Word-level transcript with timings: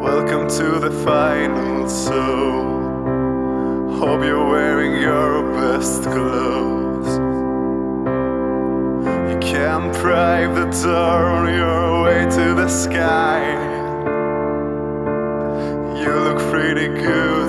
Welcome 0.00 0.48
to 0.48 0.78
the 0.78 0.90
final 1.04 1.88
So, 1.88 2.12
hope 3.98 4.22
you're 4.22 4.48
wearing 4.48 5.02
your 5.02 5.52
best 5.52 6.04
clothes. 6.04 7.16
You 9.28 9.38
can't 9.40 9.92
drive 9.94 10.54
the 10.54 10.66
door 10.84 11.24
on 11.26 11.52
your 11.52 12.04
way 12.04 12.24
to 12.30 12.54
the 12.54 12.68
sky. 12.68 13.40
You 16.00 16.12
look 16.12 16.38
pretty 16.50 16.86
good. 16.86 17.41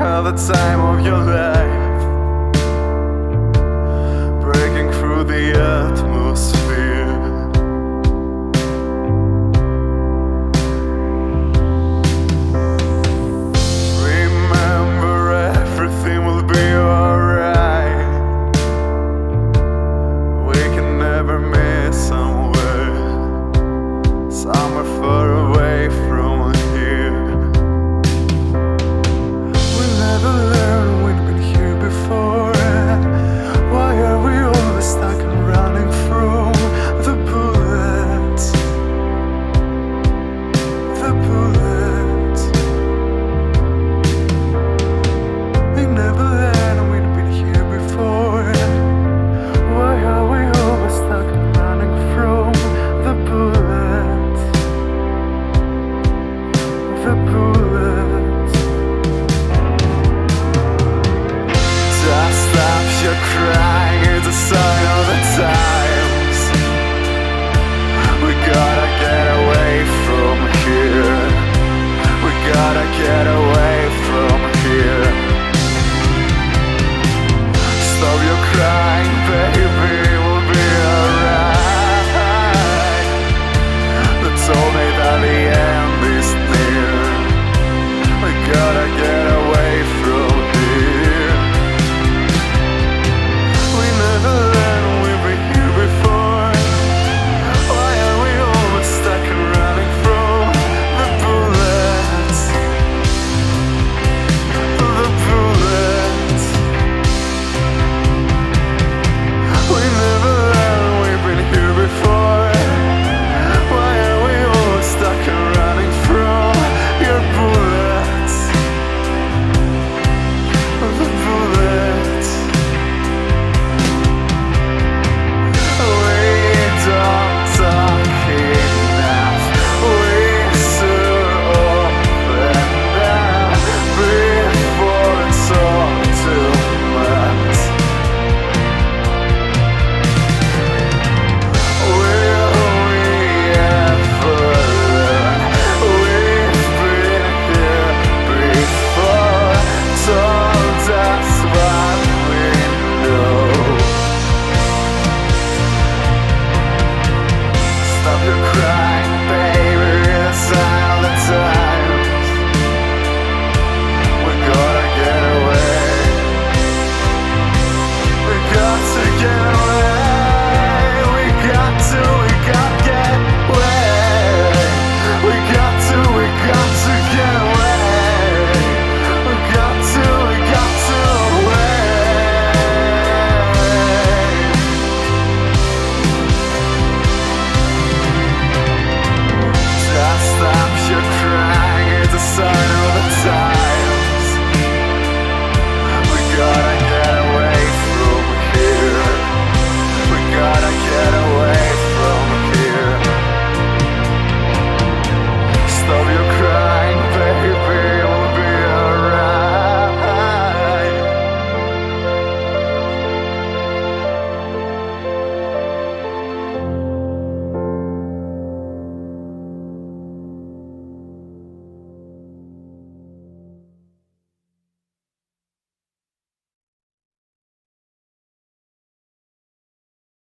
the 0.00 0.32
time 0.32 0.80
of 0.80 1.04
your 1.04 1.22
life. 1.22 1.79